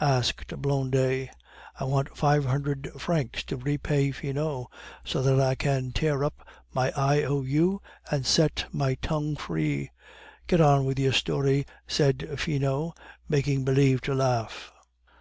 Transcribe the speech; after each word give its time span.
asked 0.00 0.46
Blondet. 0.62 1.28
"I 1.80 1.82
want 1.82 2.16
five 2.16 2.44
hundred 2.44 2.88
francs 2.98 3.42
to 3.42 3.56
repay 3.56 4.12
Finot, 4.12 4.70
so 5.04 5.22
that 5.22 5.40
I 5.40 5.56
can 5.56 5.90
tear 5.90 6.22
up 6.22 6.46
my 6.72 6.92
I. 6.96 7.24
O. 7.24 7.42
U. 7.42 7.82
and 8.08 8.24
set 8.24 8.66
my 8.72 8.94
tongue 9.02 9.34
free." 9.34 9.90
"Get 10.46 10.60
on 10.60 10.84
with 10.84 11.00
your 11.00 11.10
story," 11.12 11.66
said 11.88 12.28
Finot, 12.38 12.96
making 13.28 13.64
believe 13.64 14.00
to 14.02 14.14
laugh. 14.14 14.72